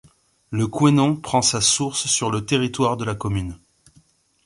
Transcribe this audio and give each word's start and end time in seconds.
Le 0.49 0.65
Couesnon 0.65 1.15
prend 1.15 1.43
sa 1.43 1.61
source 1.61 2.07
sur 2.07 2.31
le 2.31 2.43
territoire 2.43 2.97
de 2.97 3.05
la 3.05 3.13
commune. 3.13 3.55